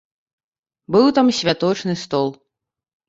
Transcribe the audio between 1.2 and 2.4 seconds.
святочны стол.